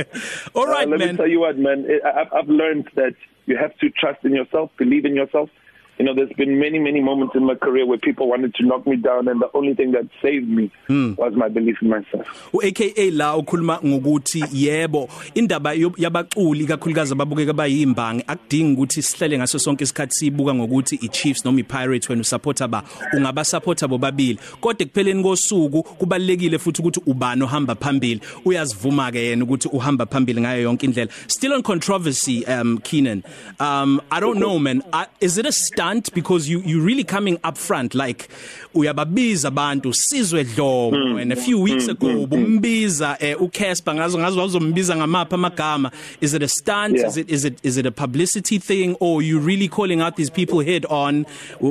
uh, 0.55 0.61
let 0.61 0.89
man. 0.89 0.89
Let 0.91 0.99
me 1.09 1.17
tell 1.17 1.27
you 1.27 1.39
what, 1.39 1.57
man. 1.57 1.87
I, 2.05 2.25
I've 2.31 2.47
learned 2.47 2.87
that 2.95 3.15
you 3.47 3.57
have 3.57 3.75
to 3.79 3.89
trust 3.89 4.23
in 4.23 4.35
yourself, 4.35 4.69
believe 4.77 5.05
in 5.05 5.15
yourself, 5.15 5.49
You 5.99 6.05
know, 6.05 6.13
there's 6.13 6.31
been 6.33 6.59
many, 6.59 6.77
many 6.77 7.01
moments 7.01 7.33
in 7.35 7.43
my 7.45 7.55
career 7.55 7.83
where 7.85 7.97
people 7.97 8.29
wanted 8.29 8.53
to 8.55 8.65
knock 8.67 8.85
me 8.85 8.97
down, 8.97 9.27
and 9.27 9.41
the 9.41 9.49
only 9.55 9.73
thing 9.73 9.93
that 9.93 10.07
saved 10.21 10.47
me 10.47 10.69
mm. 10.87 11.17
was 11.17 11.33
my 11.35 11.49
belief 11.49 11.77
in 11.81 11.89
myself. 11.89 12.53
AKA 12.63 13.11
la 13.11 13.35
ukhuluma 13.37 13.79
ngokuthi 13.85 14.43
yebo 14.53 15.09
indaba 15.35 15.73
yabaculi 15.97 16.65
kakhulukazi 16.65 17.11
ababukeka 17.13 17.53
bayimbangi 17.53 18.23
akudingi 18.27 18.73
ukuthi 18.73 19.01
sihlele 19.01 19.37
ngaso 19.37 19.59
sonke 19.59 19.83
isikhathi 19.83 20.15
sibuka 20.15 20.53
ngokuthi 20.55 20.95
iChiefs 20.95 21.45
noma 21.45 21.59
iPirates 21.59 22.09
wena 22.09 22.21
usupporta 22.21 22.67
ba 22.67 22.83
ungaba 23.13 23.43
supporta 23.43 23.87
bobabili 23.87 24.39
kodwa 24.61 24.81
ekupheleni 24.81 25.23
kosuku 25.23 25.83
kubalekile 25.83 26.57
futhi 26.59 26.81
ukuthi 26.81 27.01
ubani 27.05 27.43
ohamba 27.43 27.75
phambili 27.75 28.21
uyazivuma 28.45 29.11
ke 29.11 29.19
yena 29.25 29.43
ukuthi 29.43 29.69
uhamba 29.69 30.05
phambili 30.05 30.41
ngayo 30.41 30.61
yonke 30.61 30.85
indlela 30.85 31.09
still 31.27 31.53
on 31.53 31.63
controversy 31.63 32.45
um 32.45 32.77
Keenan 32.83 33.23
um 33.59 33.99
I 34.11 34.19
don't 34.19 34.37
know 34.39 34.59
man 34.59 34.83
I, 34.93 35.07
is 35.21 35.37
it 35.39 35.45
a 35.47 35.51
style 35.51 35.86
blunt 35.87 36.13
because 36.13 36.49
you 36.49 36.59
you 36.59 36.81
really 36.81 37.03
coming 37.03 37.39
up 37.43 37.57
front 37.57 37.95
like 37.95 38.27
uyababiza 38.73 39.47
abantu 39.47 39.93
sizwe 39.93 40.43
dlomo 40.43 40.97
mm. 40.97 41.17
and 41.17 41.33
a 41.33 41.35
few 41.35 41.59
weeks 41.61 41.85
mm, 41.87 41.91
ago 41.91 42.07
mm, 42.07 42.25
bumbiza 42.27 43.17
eh, 43.19 43.41
uCasper 43.41 43.95
ngazo 43.95 44.19
ngazo 44.19 44.41
wazombiza 44.41 44.95
ngamapha 44.95 45.35
amagama 45.35 45.91
is 46.21 46.33
it 46.33 46.43
a 46.43 46.47
stunt 46.47 46.97
yeah. 46.97 47.09
is 47.09 47.17
it 47.17 47.31
is 47.31 47.45
it 47.45 47.59
is 47.65 47.77
it 47.77 47.85
a 47.85 47.91
publicity 47.91 48.59
thing 48.59 48.95
or 48.99 49.21
you 49.23 49.39
really 49.39 49.67
calling 49.67 50.01
out 50.01 50.15
these 50.15 50.29
people 50.31 50.59
head 50.65 50.85
on 50.89 51.25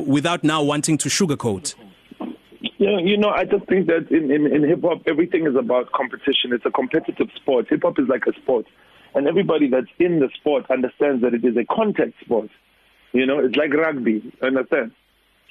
without 0.07 0.45
now 0.45 0.63
wanting 0.69 0.99
to 0.99 1.09
sugarcoat 1.09 1.75
you 2.79 2.87
know, 2.87 2.99
you 2.99 3.17
know 3.17 3.31
I 3.41 3.45
just 3.45 3.67
think 3.67 3.87
that 3.87 4.11
in 4.11 4.31
in, 4.31 4.47
in 4.57 4.67
hip 4.69 4.81
hop 4.83 5.03
everything 5.07 5.47
is 5.47 5.57
about 5.57 5.91
competition 5.93 6.49
it's 6.55 6.67
a 6.67 6.71
competitive 6.81 7.29
sport 7.37 7.69
hip 7.69 7.83
hop 7.83 7.99
is 7.99 8.07
like 8.09 8.25
a 8.31 8.43
sport 8.43 8.67
and 9.15 9.29
everybody 9.29 9.69
that's 9.71 9.93
in 9.99 10.21
the 10.21 10.29
sport 10.41 10.65
understands 10.71 11.23
that 11.23 11.35
it 11.35 11.45
is 11.45 11.57
a 11.57 11.65
contact 11.65 12.15
sport 12.25 12.49
You 13.13 13.27
know, 13.27 13.39
it's 13.39 13.57
like 13.57 13.73
rugby, 13.73 14.33
understand? 14.43 14.93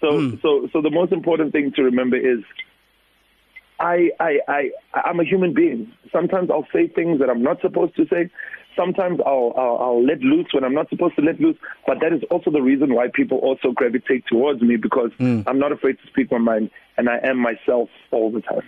So, 0.01 0.07
mm. 0.07 0.41
so, 0.41 0.67
so 0.73 0.81
the 0.81 0.89
most 0.89 1.11
important 1.11 1.51
thing 1.53 1.71
to 1.75 1.83
remember 1.83 2.17
is 2.17 2.43
I, 3.79 4.09
I, 4.19 4.39
I, 4.47 4.63
I'm 4.93 5.19
a 5.19 5.23
human 5.23 5.53
being. 5.53 5.91
Sometimes 6.11 6.49
I'll 6.49 6.67
say 6.73 6.87
things 6.87 7.19
that 7.19 7.29
I'm 7.29 7.43
not 7.43 7.61
supposed 7.61 7.95
to 7.95 8.05
say. 8.07 8.29
Sometimes 8.75 9.19
I'll, 9.25 9.53
I'll, 9.55 9.77
I'll 9.77 10.05
let 10.05 10.19
loose 10.19 10.47
when 10.53 10.65
I'm 10.65 10.73
not 10.73 10.89
supposed 10.89 11.15
to 11.15 11.21
let 11.21 11.39
loose. 11.39 11.55
But 11.87 11.99
that 12.01 12.11
is 12.11 12.21
also 12.29 12.51
the 12.51 12.61
reason 12.61 12.93
why 12.93 13.07
people 13.13 13.37
also 13.37 13.71
gravitate 13.71 14.25
towards 14.27 14.61
me 14.61 14.75
because 14.75 15.11
mm. 15.19 15.43
I'm 15.47 15.59
not 15.59 15.71
afraid 15.71 15.97
to 16.03 16.07
speak 16.07 16.31
my 16.31 16.37
mind 16.37 16.69
and 16.97 17.09
I 17.09 17.19
am 17.23 17.37
myself 17.37 17.89
all 18.11 18.31
the 18.31 18.41
time. 18.41 18.63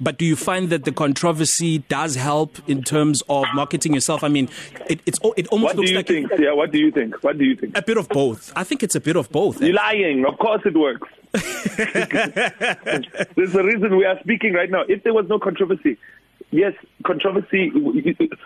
But 0.00 0.18
do 0.18 0.24
you 0.24 0.36
find 0.36 0.68
that 0.70 0.84
the 0.84 0.92
controversy 0.92 1.78
does 1.78 2.14
help 2.14 2.58
in 2.68 2.82
terms 2.84 3.22
of 3.28 3.44
marketing 3.54 3.94
yourself? 3.94 4.22
I 4.22 4.28
mean, 4.28 4.48
it 4.88 5.00
it's 5.06 5.18
it 5.36 5.48
almost 5.48 5.74
what 5.76 5.76
looks 5.76 5.92
like 5.92 6.06
think? 6.06 6.30
A, 6.32 6.40
yeah, 6.40 6.52
what 6.52 6.70
do 6.70 6.78
you 6.78 6.90
think? 6.92 7.22
What 7.24 7.38
do 7.38 7.44
you 7.44 7.56
think? 7.56 7.76
A 7.76 7.82
bit 7.82 7.96
of 7.96 8.08
both. 8.08 8.52
I 8.54 8.64
think 8.64 8.82
it's 8.82 8.94
a 8.94 9.00
bit 9.00 9.16
of 9.16 9.30
both. 9.30 9.60
You're 9.60 9.70
eh? 9.70 9.82
lying. 9.82 10.24
Of 10.24 10.38
course 10.38 10.62
it 10.64 10.76
works. 10.76 11.08
There's 13.34 13.54
a 13.54 13.62
reason 13.64 13.96
we 13.96 14.04
are 14.04 14.18
speaking 14.20 14.52
right 14.52 14.70
now. 14.70 14.82
If 14.82 15.02
there 15.02 15.12
was 15.14 15.26
no 15.28 15.38
controversy, 15.40 15.96
yes, 16.50 16.74
controversy. 17.04 17.70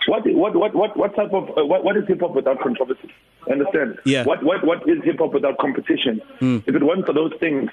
What 0.07 0.17
what 0.27 0.57
what 0.57 0.75
what 0.75 0.97
what 0.97 1.17
type 1.17 1.33
of 1.35 1.51
uh, 1.59 1.67
what, 1.67 1.85
what 1.85 1.97
is 1.99 2.07
hip 2.09 2.21
hop 2.21 2.33
without 2.35 2.61
controversy? 2.61 3.11
Understand? 3.51 3.99
Yeah. 4.07 4.25
What 4.25 4.43
what 4.43 4.65
what 4.65 4.89
is 4.89 5.03
hip 5.05 5.19
hop 5.19 5.33
without 5.35 5.59
competition? 5.59 6.23
Mm. 6.41 6.63
If 6.67 6.75
it 6.75 6.83
weren't 6.83 7.05
for 7.05 7.13
those 7.13 7.33
things, 7.41 7.71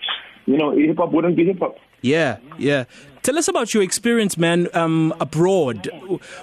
you 0.48 0.58
know, 0.58 0.72
hip 0.72 0.98
hop 0.98 1.12
wouldn't 1.14 1.36
be 1.38 1.46
hip 1.46 1.60
hop. 1.60 1.78
Yeah, 2.02 2.38
yeah. 2.58 2.86
Tell 3.22 3.38
us 3.38 3.50
about 3.50 3.74
your 3.74 3.84
experience, 3.84 4.38
man, 4.38 4.70
um, 4.74 5.14
abroad. 5.20 5.90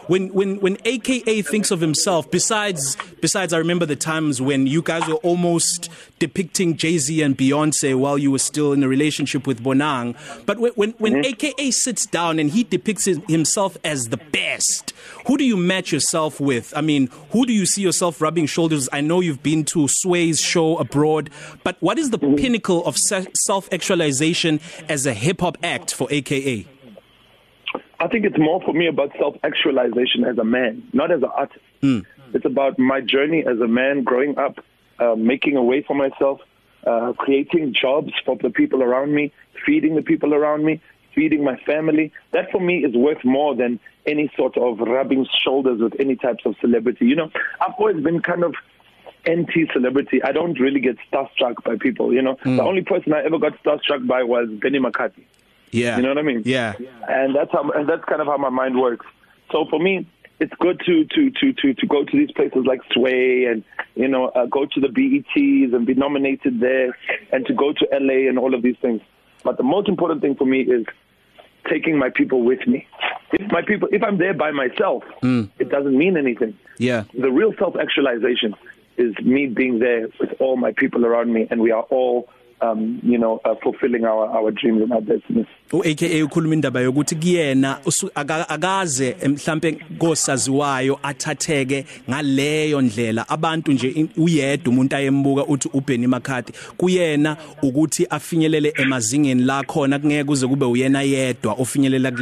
When 0.08 0.28
when 0.34 0.60
when 0.60 0.76
AKA 0.84 1.40
thinks 1.42 1.70
of 1.70 1.80
himself, 1.80 2.30
besides 2.30 2.98
besides, 3.22 3.54
I 3.54 3.58
remember 3.58 3.86
the 3.86 3.96
times 3.96 4.42
when 4.42 4.66
you 4.66 4.82
guys 4.82 5.08
were 5.08 5.14
almost 5.16 5.88
depicting 6.18 6.76
Jay 6.76 6.98
Z 6.98 7.22
and 7.22 7.36
Beyonce 7.36 7.94
while 7.98 8.18
you 8.18 8.30
were 8.30 8.38
still 8.38 8.74
in 8.74 8.82
a 8.82 8.88
relationship 8.88 9.46
with 9.46 9.62
Bonang. 9.64 10.14
But 10.44 10.58
when 10.58 10.72
when, 10.72 10.90
when 10.98 11.12
mm-hmm. 11.14 11.24
AKA 11.48 11.70
sits 11.70 12.04
down 12.04 12.38
and 12.38 12.50
he 12.50 12.62
depicts 12.62 13.06
himself 13.06 13.78
as 13.82 14.10
the 14.10 14.18
best, 14.18 14.92
who 15.28 15.38
do 15.38 15.44
you 15.44 15.56
match 15.56 15.92
yourself 15.92 16.40
with? 16.40 16.74
I 16.76 16.82
mean, 16.82 17.08
who 17.30 17.46
do 17.46 17.54
you 17.54 17.64
see 17.64 17.80
yourself 17.80 18.20
rubbing 18.20 18.44
shoulders? 18.44 18.86
I 18.92 19.00
know 19.00 19.20
you've 19.20 19.42
been 19.42 19.64
to 19.66 19.86
Sway's 19.88 20.40
show 20.40 20.76
abroad, 20.76 21.30
but 21.64 21.78
what 21.80 21.98
is 21.98 22.10
the 22.10 22.18
mm-hmm. 22.18 22.34
pinnacle 22.36 22.84
of 22.84 22.98
se- 22.98 23.28
self-actualization 23.46 24.60
as 24.90 25.06
a 25.06 25.14
hip 25.14 25.40
hop 25.40 25.56
act 25.62 25.94
for 25.94 26.06
AKA? 26.10 26.65
I 28.06 28.08
think 28.08 28.24
it's 28.24 28.38
more 28.38 28.60
for 28.62 28.72
me 28.72 28.86
about 28.86 29.10
self-actualization 29.18 30.24
as 30.28 30.38
a 30.38 30.44
man, 30.44 30.84
not 30.92 31.10
as 31.10 31.24
an 31.24 31.28
artist. 31.36 31.64
Mm. 31.82 32.04
It's 32.34 32.44
about 32.44 32.78
my 32.78 33.00
journey 33.00 33.44
as 33.44 33.58
a 33.58 33.66
man 33.66 34.04
growing 34.04 34.38
up, 34.38 34.60
uh, 35.00 35.16
making 35.16 35.56
a 35.56 35.62
way 35.62 35.82
for 35.82 35.94
myself, 35.94 36.40
uh, 36.86 37.14
creating 37.14 37.74
jobs 37.74 38.12
for 38.24 38.36
the 38.36 38.50
people 38.50 38.84
around 38.84 39.12
me, 39.12 39.32
feeding 39.66 39.96
the 39.96 40.02
people 40.02 40.34
around 40.34 40.64
me, 40.64 40.80
feeding 41.16 41.42
my 41.42 41.56
family. 41.66 42.12
That 42.30 42.48
for 42.52 42.60
me 42.60 42.84
is 42.84 42.94
worth 42.94 43.24
more 43.24 43.56
than 43.56 43.80
any 44.06 44.30
sort 44.36 44.56
of 44.56 44.78
rubbing 44.78 45.26
shoulders 45.44 45.80
with 45.80 45.98
any 45.98 46.14
types 46.14 46.46
of 46.46 46.54
celebrity. 46.60 47.06
You 47.06 47.16
know, 47.16 47.32
I've 47.60 47.74
always 47.76 48.00
been 48.04 48.20
kind 48.22 48.44
of 48.44 48.54
anti 49.26 49.66
celebrity. 49.72 50.22
I 50.22 50.30
don't 50.30 50.60
really 50.60 50.78
get 50.78 50.96
starstruck 51.12 51.64
by 51.64 51.74
people, 51.74 52.14
you 52.14 52.22
know. 52.22 52.36
Mm. 52.44 52.58
The 52.58 52.62
only 52.62 52.82
person 52.82 53.12
I 53.14 53.24
ever 53.24 53.40
got 53.40 53.60
starstruck 53.64 54.06
by 54.06 54.22
was 54.22 54.48
Benny 54.62 54.78
McCarthy. 54.78 55.26
Yeah. 55.72 55.96
You 55.96 56.02
know 56.02 56.10
what 56.10 56.18
I 56.18 56.22
mean? 56.22 56.42
Yeah. 56.44 56.74
And 57.08 57.34
that's 57.34 57.50
how 57.52 57.68
and 57.70 57.88
that's 57.88 58.04
kind 58.04 58.20
of 58.20 58.26
how 58.26 58.36
my 58.36 58.50
mind 58.50 58.78
works. 58.80 59.06
So 59.52 59.66
for 59.68 59.78
me, 59.78 60.06
it's 60.38 60.52
good 60.60 60.80
to 60.86 61.04
to 61.04 61.30
to 61.30 61.52
to 61.52 61.74
to 61.74 61.86
go 61.86 62.04
to 62.04 62.16
these 62.16 62.30
places 62.32 62.64
like 62.66 62.80
Sway 62.92 63.44
and 63.44 63.64
you 63.94 64.08
know 64.08 64.26
uh, 64.28 64.46
go 64.46 64.66
to 64.66 64.80
the 64.80 64.88
BETs 64.88 65.72
and 65.74 65.86
be 65.86 65.94
nominated 65.94 66.60
there 66.60 66.96
and 67.32 67.46
to 67.46 67.54
go 67.54 67.72
to 67.72 67.88
LA 67.92 68.28
and 68.28 68.38
all 68.38 68.54
of 68.54 68.62
these 68.62 68.76
things. 68.82 69.00
But 69.44 69.56
the 69.56 69.62
most 69.62 69.88
important 69.88 70.20
thing 70.20 70.34
for 70.34 70.44
me 70.44 70.60
is 70.62 70.86
taking 71.68 71.98
my 71.98 72.10
people 72.10 72.42
with 72.42 72.64
me. 72.66 72.86
If 73.32 73.50
my 73.50 73.62
people, 73.62 73.88
if 73.90 74.02
I'm 74.02 74.18
there 74.18 74.34
by 74.34 74.52
myself, 74.52 75.02
mm. 75.22 75.50
it 75.58 75.68
doesn't 75.68 75.96
mean 75.96 76.16
anything. 76.16 76.56
Yeah. 76.78 77.04
The 77.18 77.30
real 77.30 77.52
self-actualization 77.58 78.54
is 78.96 79.16
me 79.18 79.46
being 79.46 79.80
there 79.80 80.08
with 80.20 80.34
all 80.40 80.56
my 80.56 80.72
people 80.72 81.04
around 81.04 81.32
me, 81.32 81.46
and 81.50 81.60
we 81.60 81.72
are 81.72 81.82
all 81.84 82.28
um 82.60 83.00
you 83.02 83.18
know 83.18 83.40
uh, 83.44 83.54
fulfilling 83.62 84.04
our 84.04 84.26
our 84.34 84.50
dreams 84.50 84.82
and 84.82 84.92
our 84.92 85.00
destinies 85.00 85.46
uAKA 85.72 86.22
ukhuluma 86.24 86.54
indaba 86.54 86.80
yokuthi 86.80 87.14
kuyena 87.16 87.78
akaze 88.48 89.08
eh, 89.20 89.30
mhlambe 89.30 89.72
kosaziwayo 89.98 90.98
athatheke 91.02 91.86
ngaleyo 92.10 92.80
ndlela 92.80 93.28
abantu 93.28 93.72
nje 93.72 94.06
uyedwa 94.16 94.72
umuntu 94.72 94.96
ayembuka 94.96 95.46
uthi 95.46 95.68
uBenny 95.72 96.06
McCarthy 96.06 96.52
kuyena 96.76 97.36
ukuthi 97.62 98.06
afinyelele 98.10 98.72
emazingeni 98.76 99.42
la 99.42 99.62
khona 99.64 99.98
kungeke 99.98 100.24
kuze 100.24 100.46
kube 100.46 100.66
uyena 100.66 101.02
yedwa 101.02 101.52
ofinyelela 101.52 102.12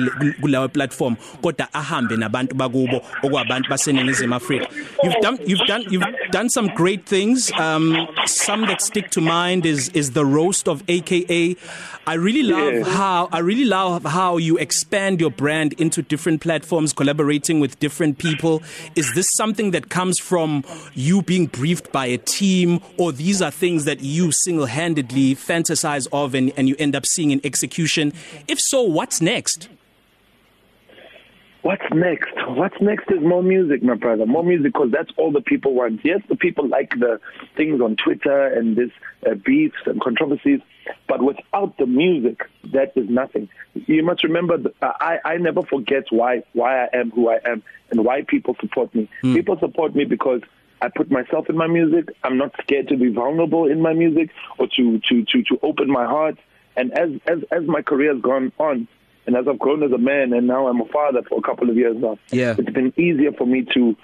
kulawa 0.40 0.68
platform 0.68 1.16
kodwa 1.42 1.68
ahambe 1.74 2.16
nabantu 2.16 2.54
bakubo 2.54 3.02
okwabantu 3.22 3.70
baseNingizimu 3.70 4.34
Afrika 4.34 4.68
you've 5.04 5.20
done 5.22 5.38
you've 5.46 5.66
done 5.68 5.84
you've 5.90 6.30
done 6.32 6.48
some 6.48 6.68
great 6.68 7.04
things 7.08 7.52
um 7.60 7.96
some 8.26 8.66
that 8.66 8.80
stick 8.80 9.10
to 9.10 9.20
mind 9.20 9.66
is 9.66 9.90
is 9.94 10.12
the 10.12 10.23
the 10.24 10.34
roast 10.34 10.68
of 10.68 10.82
AKA. 10.88 11.54
I 12.06 12.14
really 12.14 12.42
love 12.42 12.72
yes. 12.72 12.86
how 12.86 13.28
I 13.30 13.38
really 13.40 13.64
love 13.66 14.04
how 14.04 14.36
you 14.38 14.56
expand 14.58 15.20
your 15.20 15.30
brand 15.30 15.74
into 15.74 16.00
different 16.02 16.40
platforms, 16.40 16.92
collaborating 16.92 17.60
with 17.60 17.78
different 17.78 18.18
people. 18.18 18.62
Is 18.96 19.12
this 19.14 19.26
something 19.36 19.70
that 19.72 19.90
comes 19.90 20.18
from 20.18 20.64
you 20.94 21.20
being 21.22 21.46
briefed 21.46 21.92
by 21.92 22.06
a 22.06 22.18
team 22.18 22.80
or 22.98 23.12
these 23.12 23.42
are 23.42 23.50
things 23.50 23.84
that 23.84 24.00
you 24.00 24.32
single-handedly 24.32 25.34
fantasize 25.36 26.06
of 26.12 26.34
and, 26.34 26.52
and 26.56 26.68
you 26.70 26.76
end 26.78 26.96
up 26.96 27.04
seeing 27.06 27.30
in 27.30 27.40
execution? 27.44 28.12
If 28.48 28.58
so, 28.60 28.82
what's 28.82 29.20
next? 29.20 29.68
what's 31.64 31.84
next? 31.94 32.34
What's 32.46 32.78
next 32.80 33.10
is 33.10 33.20
more 33.20 33.42
music, 33.42 33.82
my 33.82 33.94
brother. 33.94 34.26
More 34.26 34.44
music 34.44 34.72
because 34.74 34.90
that's 34.92 35.10
all 35.16 35.32
the 35.32 35.40
people 35.40 35.72
want. 35.74 36.00
Yes, 36.04 36.20
the 36.28 36.36
people 36.36 36.68
like 36.68 36.90
the 36.90 37.18
things 37.56 37.80
on 37.80 37.96
Twitter 37.96 38.46
and 38.46 38.76
this 38.76 38.90
uh, 39.26 39.34
beefs 39.34 39.78
and 39.86 39.98
controversies, 40.00 40.60
but 41.08 41.22
without 41.22 41.76
the 41.78 41.86
music, 41.86 42.42
that 42.72 42.92
is 42.96 43.08
nothing. 43.08 43.48
You 43.86 44.02
must 44.04 44.22
remember, 44.24 44.58
the, 44.58 44.74
uh, 44.82 44.92
I 45.00 45.18
I 45.24 45.36
never 45.38 45.62
forget 45.62 46.04
why 46.10 46.42
why 46.52 46.84
I 46.84 46.88
am 46.92 47.10
who 47.10 47.30
I 47.30 47.38
am 47.46 47.62
and 47.90 48.04
why 48.04 48.22
people 48.28 48.54
support 48.60 48.94
me. 48.94 49.08
Mm. 49.22 49.34
People 49.34 49.58
support 49.58 49.96
me 49.96 50.04
because. 50.04 50.42
I 50.82 50.88
put 50.94 51.10
myself 51.10 51.48
in 51.48 51.56
my 51.56 51.66
music. 51.68 52.10
I'm 52.24 52.36
not 52.36 52.52
scared 52.60 52.88
to 52.88 52.96
be 52.98 53.08
vulnerable 53.10 53.64
in 53.70 53.80
my 53.80 53.94
music 53.94 54.28
or 54.58 54.66
to 54.76 54.98
to 55.08 55.24
to 55.24 55.42
to 55.44 55.58
open 55.62 55.88
my 55.88 56.04
heart. 56.04 56.36
And 56.76 56.86
as 56.98 57.08
as 57.26 57.38
as 57.50 57.62
my 57.66 57.80
career 57.80 58.12
has 58.12 58.20
gone 58.20 58.52
on, 58.58 58.86
And 59.26 59.36
as 59.36 59.46
I've 59.48 59.58
grown 59.58 59.82
as 59.82 59.92
a 59.92 59.98
man, 59.98 60.32
and 60.32 60.46
now 60.46 60.66
I'm 60.68 60.80
a 60.80 60.84
father 60.86 61.22
for 61.28 61.38
a 61.38 61.42
couple 61.42 61.70
of 61.70 61.76
years 61.76 61.96
now, 61.98 62.18
yeah. 62.30 62.54
it's 62.58 62.70
been 62.70 62.92
easier 62.98 63.32
for 63.32 63.46
me 63.46 63.66
to 63.74 63.96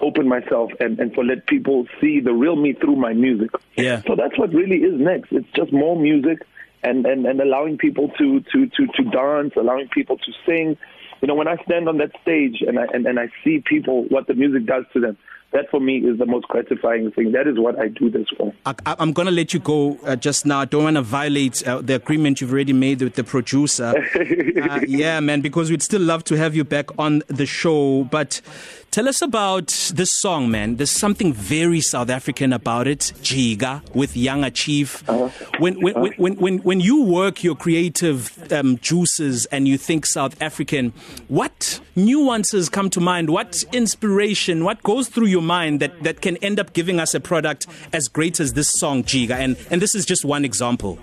open 0.00 0.28
myself 0.28 0.70
and, 0.78 1.00
and 1.00 1.12
for 1.14 1.24
let 1.24 1.46
people 1.48 1.86
see 2.00 2.20
the 2.20 2.32
real 2.32 2.54
me 2.54 2.74
through 2.74 2.94
my 2.96 3.12
music. 3.12 3.50
Yeah. 3.76 4.02
So 4.06 4.14
that's 4.14 4.38
what 4.38 4.52
really 4.54 4.76
is 4.76 4.94
next. 5.00 5.32
It's 5.32 5.48
just 5.56 5.72
more 5.72 5.98
music 6.00 6.38
and, 6.84 7.04
and, 7.04 7.26
and 7.26 7.40
allowing 7.40 7.76
people 7.78 8.10
to, 8.18 8.40
to, 8.52 8.66
to, 8.66 8.86
to 8.94 9.02
dance, 9.10 9.52
allowing 9.56 9.88
people 9.88 10.16
to 10.18 10.32
sing. 10.46 10.76
You 11.20 11.26
know, 11.26 11.34
when 11.34 11.48
I 11.48 11.56
stand 11.64 11.88
on 11.88 11.98
that 11.98 12.12
stage 12.22 12.62
and 12.64 12.78
I, 12.78 12.84
and, 12.92 13.04
and 13.06 13.18
I 13.18 13.28
see 13.42 13.58
people, 13.58 14.04
what 14.08 14.28
the 14.28 14.34
music 14.34 14.66
does 14.66 14.84
to 14.92 15.00
them, 15.00 15.18
That 15.52 15.70
for 15.70 15.80
me 15.80 15.96
is 15.98 16.18
the 16.18 16.26
most 16.26 16.46
gratifying 16.48 17.10
thing. 17.12 17.32
That 17.32 17.46
is 17.48 17.58
what 17.58 17.78
I 17.78 17.88
do 17.88 18.10
this 18.10 18.26
for. 18.36 18.52
I, 18.66 18.74
I'm 18.84 19.14
going 19.14 19.24
to 19.26 19.32
let 19.32 19.54
you 19.54 19.60
go 19.60 19.98
uh, 20.04 20.14
just 20.14 20.44
now. 20.44 20.60
I 20.60 20.64
don't 20.66 20.84
want 20.84 20.96
to 20.96 21.02
violate 21.02 21.66
uh, 21.66 21.80
the 21.80 21.94
agreement 21.94 22.42
you've 22.42 22.52
already 22.52 22.74
made 22.74 23.00
with 23.00 23.14
the 23.14 23.24
producer. 23.24 23.94
uh, 24.64 24.80
yeah, 24.86 25.20
man, 25.20 25.40
because 25.40 25.70
we'd 25.70 25.82
still 25.82 26.02
love 26.02 26.22
to 26.24 26.36
have 26.36 26.54
you 26.54 26.64
back 26.64 26.96
on 26.98 27.22
the 27.28 27.46
show. 27.46 28.04
But 28.10 28.42
tell 28.90 29.08
us 29.08 29.22
about 29.22 29.68
this 29.94 30.10
song, 30.20 30.50
man. 30.50 30.76
There's 30.76 30.90
something 30.90 31.32
very 31.32 31.80
South 31.80 32.10
African 32.10 32.52
about 32.52 32.86
it. 32.86 32.98
Jiga 33.22 33.80
with 33.94 34.12
Yanga 34.16 34.52
Chief. 34.52 35.02
Uh-huh. 35.08 35.30
When, 35.60 35.80
when, 35.80 35.94
when, 35.94 35.96
uh-huh. 35.96 36.12
when, 36.18 36.36
when, 36.36 36.58
when 36.58 36.80
you 36.80 37.04
work 37.04 37.42
your 37.42 37.54
creative 37.54 38.52
um, 38.52 38.76
juices 38.78 39.46
and 39.46 39.66
you 39.66 39.78
think 39.78 40.04
South 40.04 40.36
African, 40.42 40.92
what 41.28 41.80
nuances 41.96 42.68
come 42.68 42.90
to 42.90 43.00
mind? 43.00 43.30
What 43.30 43.64
inspiration? 43.72 44.62
What 44.62 44.82
goes 44.82 45.08
through 45.08 45.26
your 45.28 45.37
your 45.38 45.46
mind 45.46 45.78
that 45.80 46.02
that 46.02 46.20
can 46.20 46.36
end 46.38 46.58
up 46.58 46.72
giving 46.72 46.98
us 46.98 47.14
a 47.14 47.20
product 47.20 47.66
as 47.92 48.08
great 48.08 48.40
as 48.40 48.54
this 48.54 48.70
song 48.72 49.04
Jiga 49.04 49.36
and 49.46 49.56
and 49.70 49.80
this 49.80 49.94
is 49.94 50.04
just 50.04 50.24
one 50.24 50.44
example 50.44 50.96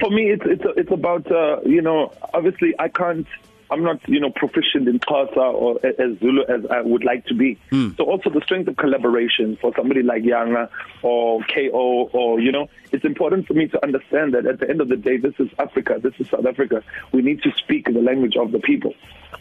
for 0.00 0.10
me 0.10 0.30
it's 0.30 0.44
it's 0.46 0.64
it's 0.76 0.92
about 0.92 1.26
uh, 1.32 1.60
you 1.66 1.82
know 1.82 2.12
obviously 2.32 2.74
I 2.78 2.88
can't 2.88 3.26
I'm 3.72 3.82
not, 3.82 4.06
you 4.06 4.20
know, 4.20 4.28
proficient 4.30 4.86
in 4.86 4.98
Xhosa 5.00 5.50
or 5.54 5.80
as 5.86 6.18
Zulu 6.20 6.42
as 6.44 6.66
I 6.70 6.82
would 6.82 7.04
like 7.04 7.24
to 7.26 7.34
be. 7.34 7.58
Mm. 7.70 7.96
So 7.96 8.04
also 8.04 8.28
the 8.28 8.42
strength 8.42 8.68
of 8.68 8.76
collaboration 8.76 9.56
for 9.62 9.72
somebody 9.74 10.02
like 10.02 10.24
Yanga 10.24 10.68
or 11.00 11.42
KO 11.44 12.10
or 12.12 12.38
you 12.38 12.52
know, 12.52 12.68
it's 12.92 13.06
important 13.06 13.46
for 13.46 13.54
me 13.54 13.68
to 13.68 13.82
understand 13.82 14.34
that 14.34 14.44
at 14.44 14.60
the 14.60 14.68
end 14.68 14.82
of 14.82 14.88
the 14.88 14.96
day 14.96 15.16
this 15.16 15.32
is 15.38 15.48
Africa, 15.58 15.98
this 16.02 16.12
is 16.18 16.28
South 16.28 16.44
Africa. 16.44 16.84
We 17.12 17.22
need 17.22 17.42
to 17.44 17.52
speak 17.52 17.86
the 17.86 18.02
language 18.02 18.36
of 18.36 18.52
the 18.52 18.58
people. 18.58 18.92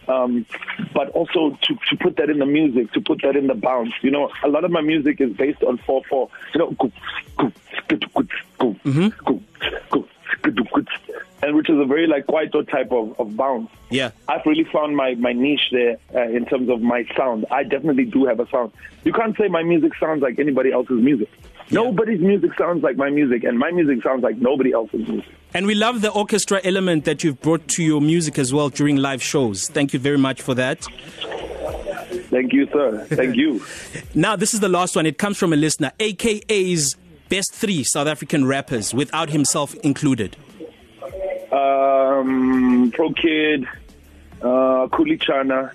Um 0.07 0.45
but 0.93 1.09
also 1.09 1.57
to 1.63 1.75
to 1.89 1.95
put 1.99 2.15
that 2.15 2.29
in 2.29 2.39
the 2.39 2.45
music, 2.45 2.93
to 2.93 3.01
put 3.01 3.21
that 3.23 3.35
in 3.35 3.47
the 3.47 3.55
bounce. 3.55 3.91
You 4.01 4.11
know, 4.11 4.29
a 4.45 4.47
lot 4.47 4.63
of 4.63 4.71
my 4.71 4.81
music 4.81 5.19
is 5.19 5.33
based 5.35 5.61
on 5.61 5.77
4/4. 5.79 6.29
You 6.53 6.57
know, 6.57 7.49
mm-hmm. 8.85 9.07
and 11.41 11.55
which 11.55 11.69
is 11.69 11.79
a 11.79 11.85
very 11.85 12.07
like 12.07 12.25
Kwaito 12.27 12.69
type 12.69 12.91
of, 12.91 13.19
of 13.19 13.35
bounce. 13.35 13.69
Yeah, 13.89 14.11
I've 14.27 14.45
really 14.45 14.63
found 14.65 14.95
my 14.95 15.15
my 15.15 15.33
niche 15.33 15.69
there 15.71 15.97
uh, 16.13 16.21
in 16.27 16.45
terms 16.45 16.69
of 16.69 16.81
my 16.81 17.05
sound. 17.17 17.45
I 17.51 17.63
definitely 17.63 18.05
do 18.05 18.25
have 18.25 18.39
a 18.39 18.47
sound. 18.49 18.71
You 19.03 19.13
can't 19.13 19.35
say 19.37 19.47
my 19.47 19.63
music 19.63 19.93
sounds 19.99 20.21
like 20.21 20.39
anybody 20.39 20.71
else's 20.71 21.01
music. 21.01 21.29
Yeah. 21.69 21.81
Nobody's 21.83 22.19
music 22.19 22.51
sounds 22.57 22.83
like 22.83 22.97
my 22.97 23.09
music, 23.09 23.43
and 23.43 23.57
my 23.57 23.71
music 23.71 24.03
sounds 24.03 24.23
like 24.23 24.37
nobody 24.37 24.71
else's 24.71 25.07
music. 25.07 25.29
And 25.53 25.65
we 25.65 25.75
love 25.75 26.01
the 26.01 26.11
orchestra 26.11 26.59
element 26.63 27.05
that 27.05 27.23
you've 27.23 27.41
brought 27.41 27.67
to 27.69 27.83
your 27.83 28.01
music 28.01 28.37
as 28.37 28.53
well 28.53 28.69
during 28.69 28.97
live 28.97 29.21
shows. 29.23 29.67
Thank 29.69 29.93
you 29.93 29.99
very 29.99 30.17
much 30.17 30.41
for 30.41 30.53
that. 30.55 30.85
Thank 32.29 32.53
you, 32.53 32.67
sir. 32.71 33.05
Thank 33.09 33.35
you. 33.35 33.63
now, 34.15 34.35
this 34.37 34.53
is 34.53 34.59
the 34.61 34.69
last 34.69 34.95
one. 34.95 35.05
It 35.05 35.17
comes 35.17 35.37
from 35.37 35.51
a 35.53 35.55
listener, 35.57 35.91
AKA's 35.99 36.95
best 37.29 37.53
three 37.53 37.83
South 37.83 38.07
African 38.07 38.45
rappers, 38.45 38.93
without 38.93 39.29
himself 39.29 39.73
included. 39.75 40.37
um 41.51 42.91
pro 42.93 43.11
kid 43.13 43.65
uh 44.41 44.87
kulichana 44.87 45.71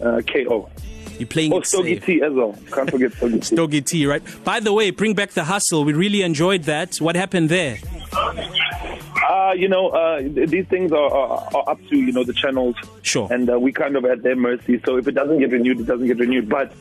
uh 0.00 0.20
ko 0.22 0.70
You're 1.18 1.26
playing 1.26 1.52
oh, 1.52 1.58
it 1.58 1.66
Stogie 1.66 1.94
safe. 1.96 2.04
T 2.06 2.22
as 2.22 2.32
well. 2.32 2.56
Can't 2.72 2.90
forget 2.90 3.12
Stogie 3.12 3.38
T. 3.40 3.46
Stogie 3.46 3.82
T, 3.82 4.06
right? 4.06 4.22
By 4.44 4.60
the 4.60 4.72
way, 4.72 4.90
bring 4.90 5.14
back 5.14 5.32
the 5.32 5.44
hustle. 5.44 5.84
We 5.84 5.92
really 5.92 6.22
enjoyed 6.22 6.62
that. 6.64 6.96
What 6.96 7.16
happened 7.16 7.48
there? 7.48 7.78
Uh, 8.12 9.52
you 9.56 9.68
know, 9.68 9.88
uh, 9.88 10.20
these 10.22 10.66
things 10.66 10.92
are, 10.92 10.98
are, 11.12 11.48
are 11.54 11.70
up 11.70 11.80
to, 11.88 11.96
you 11.96 12.12
know, 12.12 12.22
the 12.24 12.32
channels. 12.32 12.76
Sure. 13.02 13.28
And 13.30 13.50
uh, 13.50 13.58
we 13.58 13.72
kind 13.72 13.96
of 13.96 14.04
at 14.04 14.22
their 14.22 14.36
mercy. 14.36 14.80
So 14.84 14.96
if 14.96 15.08
it 15.08 15.12
doesn't 15.14 15.38
get 15.38 15.50
renewed, 15.52 15.80
it 15.80 15.86
doesn't 15.86 16.06
get 16.06 16.18
renewed. 16.18 16.48
But 16.48 16.72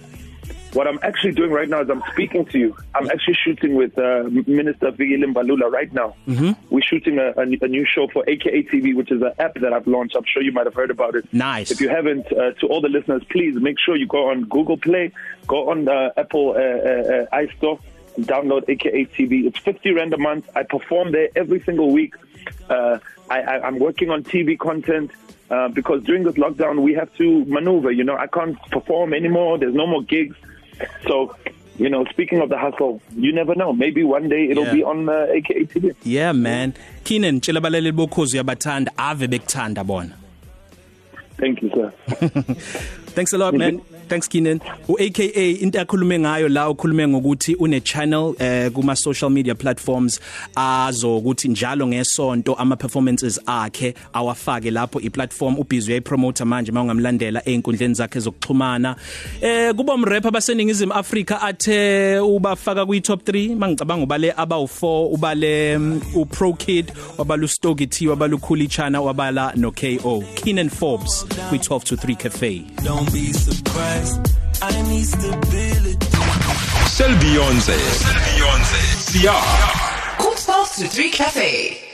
What 0.73 0.87
I'm 0.87 0.99
actually 1.01 1.33
doing 1.33 1.51
right 1.51 1.67
now 1.67 1.81
is 1.81 1.89
I'm 1.89 2.01
speaking 2.13 2.45
to 2.45 2.57
you. 2.57 2.77
I'm 2.95 3.09
actually 3.09 3.37
shooting 3.43 3.75
with 3.75 3.97
uh, 3.97 4.23
Minister 4.47 4.91
Vigilin 4.93 5.33
Balula 5.33 5.69
right 5.69 5.91
now. 5.93 6.15
Mm-hmm. 6.27 6.51
We're 6.73 6.81
shooting 6.81 7.19
a, 7.19 7.31
a, 7.37 7.41
a 7.41 7.67
new 7.67 7.85
show 7.85 8.07
for 8.07 8.23
AKA 8.27 8.63
TV, 8.63 8.95
which 8.95 9.11
is 9.11 9.21
an 9.21 9.33
app 9.37 9.55
that 9.55 9.73
I've 9.73 9.85
launched. 9.85 10.15
I'm 10.15 10.23
sure 10.23 10.41
you 10.41 10.53
might 10.53 10.65
have 10.65 10.73
heard 10.73 10.89
about 10.89 11.15
it. 11.15 11.27
Nice. 11.33 11.71
If 11.71 11.81
you 11.81 11.89
haven't, 11.89 12.25
uh, 12.31 12.51
to 12.53 12.67
all 12.67 12.79
the 12.79 12.87
listeners, 12.87 13.21
please 13.29 13.55
make 13.55 13.79
sure 13.79 13.97
you 13.97 14.07
go 14.07 14.29
on 14.29 14.45
Google 14.45 14.77
Play, 14.77 15.11
go 15.45 15.69
on 15.69 15.85
the 15.85 16.13
Apple 16.15 16.51
uh, 16.51 16.53
uh, 16.61 17.41
iStore, 17.41 17.79
uh, 17.79 18.21
download 18.21 18.63
AKA 18.69 19.05
TV. 19.07 19.45
It's 19.47 19.59
50 19.59 19.91
rand 19.91 20.13
a 20.13 20.17
month. 20.17 20.49
I 20.55 20.63
perform 20.63 21.11
there 21.11 21.27
every 21.35 21.59
single 21.59 21.91
week. 21.91 22.13
Uh, 22.69 22.99
I, 23.29 23.41
I, 23.41 23.67
I'm 23.67 23.77
working 23.77 24.09
on 24.09 24.23
TV 24.23 24.57
content. 24.57 25.11
Uh, 25.49 25.67
because 25.67 26.01
during 26.03 26.23
this 26.23 26.35
lockdown, 26.35 26.79
we 26.81 26.93
have 26.93 27.13
to 27.15 27.43
maneuver. 27.43 27.91
You 27.91 28.05
know, 28.05 28.15
I 28.15 28.27
can't 28.27 28.57
perform 28.71 29.13
anymore. 29.13 29.57
There's 29.57 29.75
no 29.75 29.85
more 29.85 30.01
gigs. 30.01 30.37
So, 31.07 31.35
you 31.77 31.89
know, 31.89 32.05
speaking 32.05 32.41
of 32.41 32.49
the 32.49 32.57
hustle, 32.57 33.01
you 33.15 33.33
never 33.33 33.55
know. 33.55 33.73
Maybe 33.73 34.03
one 34.03 34.29
day 34.29 34.49
it'll 34.49 34.65
yeah. 34.65 34.73
be 34.73 34.83
on 34.83 35.09
uh, 35.09 35.27
AKA 35.31 35.65
TV. 35.65 35.95
Yeah, 36.03 36.31
man. 36.31 36.73
Keenan, 37.03 37.41
tshela 37.41 37.57
abalaleli 37.59 37.91
bokhozi 37.91 38.33
uyabathanda 38.37 38.89
ave 38.97 39.27
bekuthanda 39.27 39.85
bona. 39.85 40.15
Thank 41.39 41.61
you, 41.63 41.69
sir. 41.73 41.89
Thanks 43.13 43.33
a 43.33 43.37
lot, 43.37 43.53
man. 43.55 43.81
thanks 44.11 44.27
Kinan 44.27 44.59
uAKA 44.89 45.61
into 45.61 45.79
akhulume 45.79 46.19
ngayo 46.19 46.49
la 46.49 46.69
ukhulume 46.69 47.07
ngokuthi 47.07 47.55
une 47.59 47.79
channel 47.81 48.35
eh 48.39 48.69
kuma 48.69 48.93
social 48.95 49.29
media 49.29 49.55
platforms 49.55 50.19
azokuthi 50.55 51.47
njalo 51.49 51.87
ngesonto 51.87 52.53
ama 52.53 52.75
performances 52.75 53.39
akhe 53.45 53.93
awafake 54.13 54.71
lapho 54.71 55.01
iplatform 55.01 55.59
ubhizi 55.59 55.87
uyayipromote 55.91 56.43
manje 56.45 56.71
mawungamlandela 56.71 57.45
einkundleni 57.49 57.93
zakhe 57.93 58.19
zokuxhumana 58.19 58.95
eh 59.41 59.73
kuba 59.75 59.93
umrap 59.93 60.25
abaseningizimu 60.25 60.93
Africa 60.93 61.37
athe 61.41 62.19
ubafaka 62.19 62.85
kwi 62.85 63.01
top 63.01 63.27
3 63.29 63.55
mangicabanga 63.55 64.03
ubale 64.03 64.31
abawu4 64.31 65.05
ubale 65.13 65.77
mm, 65.77 66.01
uPro 66.15 66.53
Kid 66.53 66.93
wabala 67.17 67.45
uStoki 67.45 67.87
T 67.87 68.07
wabala 68.07 68.35
uKhulichana 68.35 69.01
wabala 69.01 69.53
no 69.55 69.71
KO 69.71 70.23
Kinan 70.35 70.69
Forbes 70.69 71.25
kwi 71.49 71.57
12 71.57 71.83
to 71.83 71.95
3 71.95 72.15
cafe 72.19 72.59
don't 72.83 73.11
be 73.13 73.31
surprised 73.33 74.00
fast. 74.01 74.37
I 74.63 74.81
need 74.89 75.05
stability. 75.05 76.07
Seul 76.87 77.13
Beyoncé. 77.21 77.77
Seul 77.99 78.19
Beyoncé. 78.25 78.81
Sia. 78.97 79.33
Constance 80.17 80.77
le 80.83 80.87
Truc 80.89 81.11
Café. 81.11 81.90